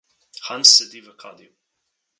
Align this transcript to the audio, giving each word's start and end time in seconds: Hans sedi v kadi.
Hans 0.47 0.69
sedi 0.75 1.01
v 1.05 1.07
kadi. 1.21 1.47